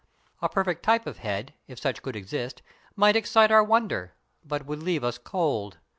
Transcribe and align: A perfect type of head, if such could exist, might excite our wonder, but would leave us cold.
A 0.41 0.49
perfect 0.49 0.81
type 0.81 1.05
of 1.05 1.19
head, 1.19 1.53
if 1.67 1.77
such 1.79 2.01
could 2.01 2.15
exist, 2.15 2.63
might 2.95 3.15
excite 3.15 3.51
our 3.51 3.63
wonder, 3.63 4.15
but 4.43 4.65
would 4.65 4.81
leave 4.81 5.03
us 5.03 5.19
cold. 5.19 5.77